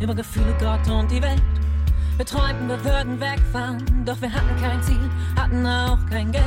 über 0.00 0.14
Gefühle, 0.14 0.54
Gott 0.60 0.88
und 0.88 1.10
die 1.10 1.20
Welt. 1.20 1.42
Wir 2.16 2.24
träumten, 2.24 2.68
wir 2.68 2.82
würden 2.84 3.20
wegfahren, 3.20 3.84
doch 4.04 4.20
wir 4.20 4.32
hatten 4.32 4.56
kein 4.60 4.82
Ziel, 4.82 5.10
hatten 5.36 5.66
auch 5.66 5.98
kein 6.08 6.30
Geld. 6.30 6.44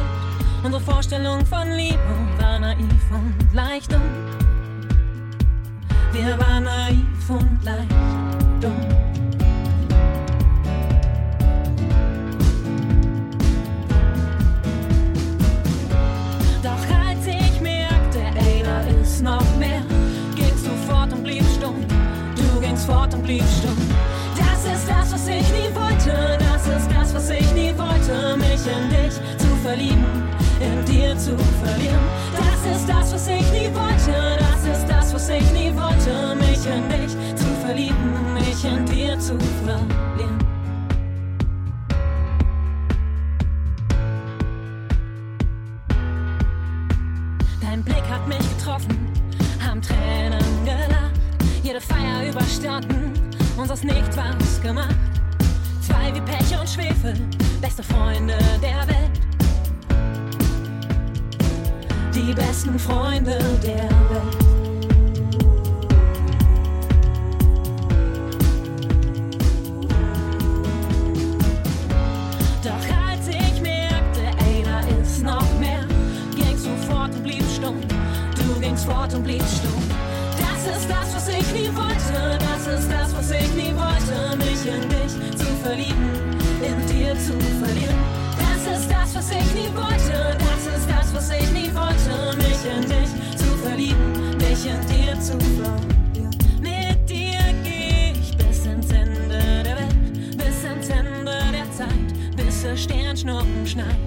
Unsere 0.64 0.82
Vorstellung 0.82 1.46
von 1.46 1.70
Liebe 1.72 2.00
war 2.40 2.60
naiv 2.60 3.12
und 3.12 3.54
leicht 3.54 3.92
dumm. 3.92 4.02
Wir 6.12 6.40
waren 6.40 6.64
naiv 6.64 7.30
und 7.30 7.64
leicht 7.64 7.92
dumm. 8.62 8.74
Doch 16.64 16.98
als 17.08 17.28
ich 17.28 17.62
merkte, 17.62 18.20
da 18.64 18.80
ist 19.02 19.22
noch 19.22 19.58
mehr, 19.58 19.82
gingst 20.36 20.66
du 20.66 20.72
fort 20.88 21.12
und 21.12 21.24
blieb 21.24 21.44
stumm. 21.58 21.89
Fort 22.90 23.14
und 23.14 23.24
blieb 23.24 23.44
stumm. 23.60 23.78
Das 24.36 24.66
ist 24.66 24.90
das, 24.90 25.14
was 25.14 25.28
ich 25.28 25.48
nie 25.52 25.70
wollte. 25.76 26.38
Das 26.40 26.68
ist 26.68 26.90
das, 26.92 27.14
was 27.14 27.30
ich 27.30 27.54
nie 27.54 27.74
wollte. 27.78 28.36
Mich 28.38 28.66
in 28.66 28.90
dich 28.90 29.14
zu 29.38 29.48
verlieben, 29.62 30.06
in 30.60 30.86
dir 30.86 31.16
zu 31.18 31.38
verlieren. 31.64 32.06
Das 32.34 32.76
ist 32.76 32.90
das, 32.90 33.14
was 33.14 33.28
ich 33.28 33.52
nie 33.52 33.70
wollte. 33.76 34.40
Das 34.40 34.78
ist 34.78 34.88
das, 34.88 35.14
was 35.14 35.30
ich 35.30 35.52
nie 35.52 35.72
wollte. 35.76 36.36
Mich 36.36 36.66
in 36.66 36.90
dich 36.90 37.12
zu 37.36 37.46
verlieben, 37.64 38.34
mich 38.34 38.66
in 38.66 38.86
dir 38.86 39.20
zu 39.20 39.38
verlieren. 39.64 40.40
Dein 47.62 47.84
Blick 47.84 48.04
hat 48.10 48.28
mich 48.28 48.58
getroffen, 48.58 48.98
haben 49.64 49.82
Tränen 49.82 50.66
gelacht, 50.66 50.99
jede 51.64 51.82
Feier 51.82 52.30
überstanden, 52.30 53.14
uns 53.58 53.72
aus 53.72 53.84
nichts 53.84 54.16
was 54.16 54.62
gemacht. 54.62 54.96
Zwei 55.82 56.14
wie 56.14 56.22
Pech 56.22 56.58
und 56.60 56.70
Schwefel, 56.70 57.14
beste 57.62 57.84
Freunde 57.84 58.38
der 58.62 58.88
Welt. 58.88 59.20
Die 62.14 62.34
besten 62.34 62.78
Freunde 62.80 63.38
der 63.64 63.90
Welt. 64.10 64.38
Doch 72.64 73.10
als 73.10 73.28
ich 73.28 73.62
merkte, 73.62 74.22
ey, 74.46 74.64
da 74.64 74.80
ist 75.02 75.24
noch 75.24 75.60
mehr, 75.60 75.86
gingst 76.36 76.66
du 76.66 76.76
fort 76.88 77.14
und 77.14 77.24
blieb 77.24 77.44
stumm. 77.56 77.82
Du 78.36 78.60
gingst 78.60 78.86
fort 78.86 79.14
und 79.14 79.24
blieb 79.24 79.44
stumm. 79.44 79.99
Verlieren. 87.70 87.96
Das 88.38 88.80
ist 88.80 88.92
das, 88.92 89.16
was 89.16 89.32
ich 89.32 89.54
nie 89.54 89.70
wollte. 89.76 90.38
Das 90.38 90.78
ist 90.78 90.90
das, 90.90 91.14
was 91.14 91.30
ich 91.32 91.52
nie 91.52 91.72
wollte. 91.74 92.38
Mich 92.38 92.62
in 92.66 92.82
dich 92.82 93.38
zu 93.38 93.46
verlieben, 93.64 94.38
mich 94.38 94.66
in 94.66 94.82
dir 94.88 95.20
zu 95.20 95.38
verlieren. 95.40 96.38
Mit 96.62 97.10
dir 97.10 97.40
geh 97.64 98.14
ich 98.20 98.38
bis 98.38 98.66
ins 98.66 98.92
Ende 98.92 99.64
der 99.64 99.76
Welt, 99.78 100.38
bis 100.38 100.64
ins 100.64 100.90
Ende 100.90 101.38
der 101.52 101.72
Zeit, 101.72 102.36
bis 102.36 102.64
es 102.64 102.84
Sternschnuppen 102.84 103.68
schneit. 103.68 103.98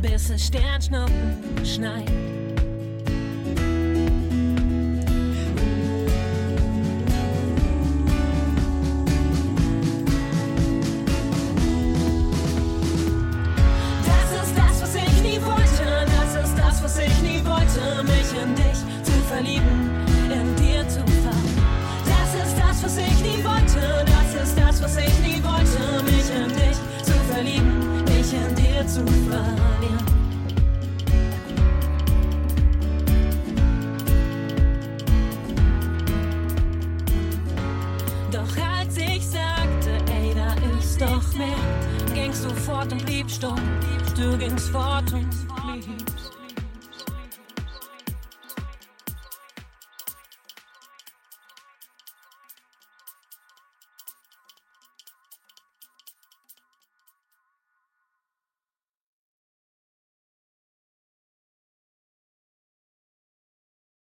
Bis 0.00 0.30
es 0.30 0.46
Sternschnuppen 0.46 1.64
schneit. 1.64 2.12
Als 38.78 38.96
ich 38.96 39.26
sagte, 39.26 39.90
ey, 40.12 40.34
da 40.34 40.54
ist 40.78 41.00
doch 41.00 41.34
mehr, 41.34 42.14
gingst 42.14 42.44
du 42.44 42.50
fort 42.50 42.92
und 42.92 43.04
blieb 43.06 43.30
stumm. 43.30 43.60
Du 44.16 44.36
gingst 44.38 44.70
fort 44.70 45.12
und 45.12 45.30
blieb 45.64 46.45